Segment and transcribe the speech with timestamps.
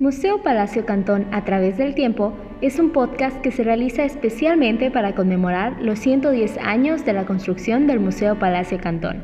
[0.00, 5.14] Museo Palacio Cantón a través del tiempo es un podcast que se realiza especialmente para
[5.14, 9.22] conmemorar los 110 años de la construcción del Museo Palacio Cantón.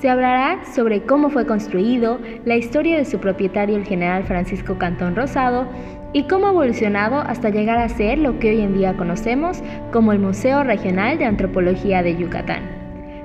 [0.00, 5.16] Se hablará sobre cómo fue construido, la historia de su propietario el general Francisco Cantón
[5.16, 5.66] Rosado
[6.12, 9.60] y cómo ha evolucionado hasta llegar a ser lo que hoy en día conocemos
[9.92, 12.62] como el Museo Regional de Antropología de Yucatán.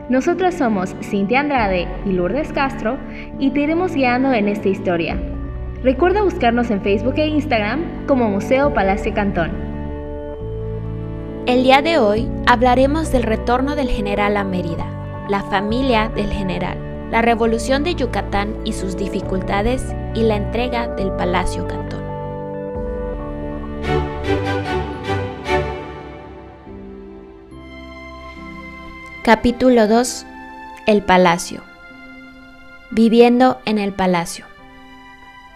[0.10, 2.98] Nosotros somos Cintia Andrade y Lourdes Castro
[3.38, 5.16] y te iremos guiando en esta historia,
[5.84, 9.52] Recuerda buscarnos en Facebook e Instagram como Museo Palacio Cantón.
[11.46, 14.86] El día de hoy hablaremos del retorno del general a Mérida,
[15.30, 16.78] la familia del general,
[17.12, 22.04] la revolución de Yucatán y sus dificultades y la entrega del Palacio Cantón.
[29.24, 30.26] Capítulo 2.
[30.88, 31.62] El Palacio.
[32.92, 34.59] Viviendo en el Palacio.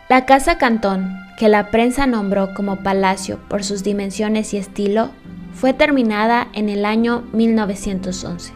[0.10, 5.12] La Casa Cantón, que la prensa nombró como palacio por sus dimensiones y estilo,
[5.54, 8.52] fue terminada en el año 1911.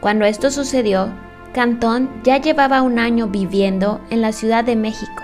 [0.00, 1.08] Cuando esto sucedió,
[1.54, 5.22] Cantón ya llevaba un año viviendo en la Ciudad de México,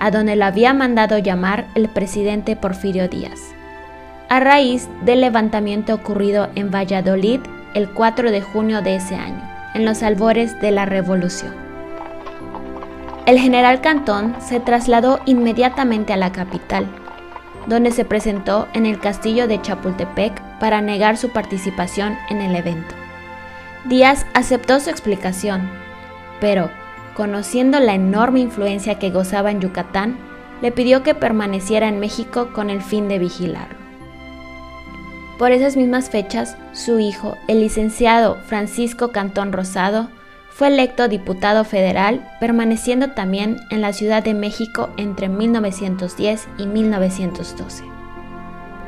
[0.00, 3.40] a donde lo había mandado llamar el presidente Porfirio Díaz,
[4.28, 7.40] a raíz del levantamiento ocurrido en Valladolid
[7.72, 11.63] el 4 de junio de ese año, en los albores de la Revolución.
[13.26, 16.86] El general Cantón se trasladó inmediatamente a la capital,
[17.66, 22.94] donde se presentó en el castillo de Chapultepec para negar su participación en el evento.
[23.86, 25.70] Díaz aceptó su explicación,
[26.38, 26.70] pero,
[27.14, 30.18] conociendo la enorme influencia que gozaba en Yucatán,
[30.60, 33.78] le pidió que permaneciera en México con el fin de vigilarlo.
[35.38, 40.08] Por esas mismas fechas, su hijo, el licenciado Francisco Cantón Rosado,
[40.54, 47.82] fue electo diputado federal, permaneciendo también en la Ciudad de México entre 1910 y 1912.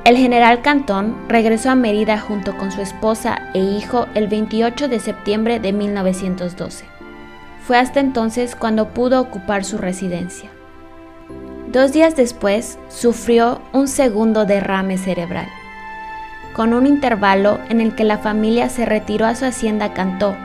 [0.05, 5.01] El general Cantón regresó a Mérida junto con su esposa e hijo el 28 de
[5.01, 6.85] septiembre de 1912.
[7.67, 10.49] Fue hasta entonces cuando pudo ocupar su residencia.
[11.73, 15.49] Dos días después sufrió un segundo derrame cerebral,
[16.55, 20.37] con un intervalo en el que la familia se retiró a su hacienda Cantó,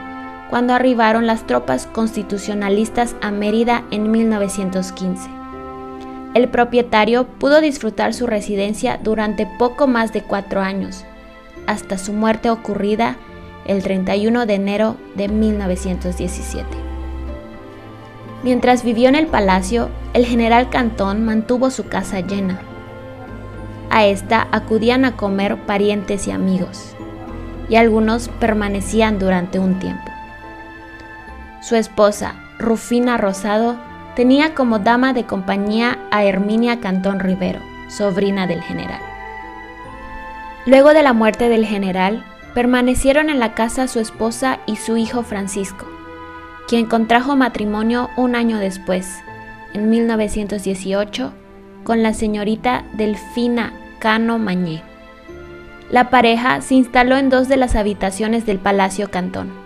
[0.51, 5.29] cuando arribaron las tropas constitucionalistas a Mérida en 1915.
[6.33, 11.05] El propietario pudo disfrutar su residencia durante poco más de cuatro años,
[11.67, 13.15] hasta su muerte ocurrida
[13.65, 16.67] el 31 de enero de 1917.
[18.43, 22.59] Mientras vivió en el palacio, el general Cantón mantuvo su casa llena.
[23.89, 26.93] A esta acudían a comer parientes y amigos,
[27.69, 30.10] y algunos permanecían durante un tiempo.
[31.61, 33.77] Su esposa, Rufina Rosado,
[34.15, 38.99] tenía como dama de compañía a Herminia Cantón Rivero, sobrina del general.
[40.65, 45.21] Luego de la muerte del general, permanecieron en la casa su esposa y su hijo
[45.21, 45.85] Francisco,
[46.67, 49.19] quien contrajo matrimonio un año después,
[49.73, 51.31] en 1918,
[51.83, 54.81] con la señorita Delfina Cano Mañé.
[55.91, 59.60] La pareja se instaló en dos de las habitaciones del Palacio Cantón.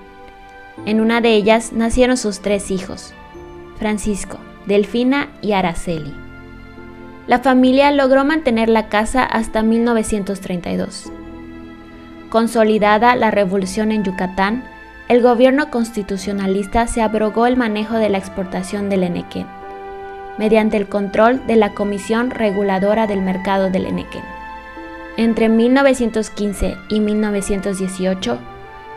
[0.85, 3.13] En una de ellas nacieron sus tres hijos,
[3.77, 6.13] Francisco, Delfina y Araceli.
[7.27, 11.11] La familia logró mantener la casa hasta 1932.
[12.29, 14.63] Consolidada la revolución en Yucatán,
[15.07, 19.47] el gobierno constitucionalista se abrogó el manejo de la exportación del enequén,
[20.37, 24.23] mediante el control de la Comisión Reguladora del Mercado del Enequén.
[25.17, 28.39] Entre 1915 y 1918,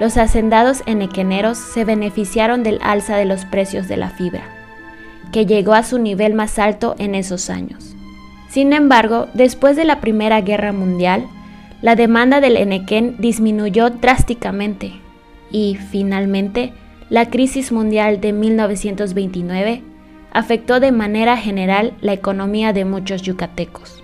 [0.01, 4.45] los hacendados enequeneros se beneficiaron del alza de los precios de la fibra,
[5.33, 7.95] que llegó a su nivel más alto en esos años.
[8.49, 11.27] Sin embargo, después de la Primera Guerra Mundial,
[11.83, 14.93] la demanda del enequén disminuyó drásticamente
[15.51, 16.73] y, finalmente,
[17.11, 19.83] la crisis mundial de 1929
[20.33, 24.03] afectó de manera general la economía de muchos yucatecos.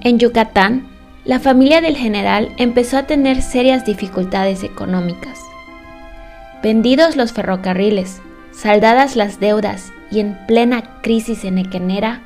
[0.00, 0.88] En Yucatán,
[1.26, 5.40] la familia del general empezó a tener serias dificultades económicas.
[6.62, 12.22] Vendidos los ferrocarriles, saldadas las deudas y en plena crisis enequenera,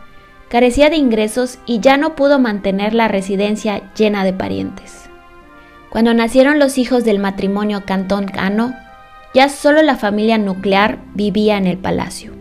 [0.50, 5.08] carecía de ingresos y ya no pudo mantener la residencia llena de parientes.
[5.88, 8.74] Cuando nacieron los hijos del matrimonio Cantón Cano,
[9.32, 12.32] ya solo la familia nuclear vivía en el palacio.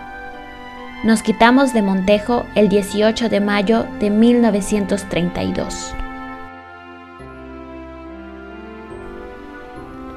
[1.03, 5.95] Nos quitamos de Montejo el 18 de mayo de 1932.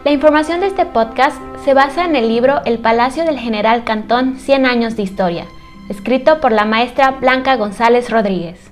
[0.05, 4.37] La información de este podcast se basa en el libro El Palacio del General Cantón
[4.37, 5.47] 100 años de historia,
[5.89, 8.71] escrito por la maestra Blanca González Rodríguez.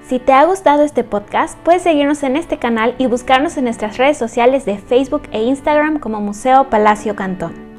[0.00, 3.98] Si te ha gustado este podcast, puedes seguirnos en este canal y buscarnos en nuestras
[3.98, 7.71] redes sociales de Facebook e Instagram como Museo Palacio Cantón.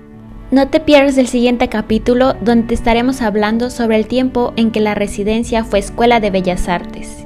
[0.54, 4.94] No te pierdas el siguiente capítulo donde estaremos hablando sobre el tiempo en que la
[4.94, 7.26] residencia fue Escuela de Bellas Artes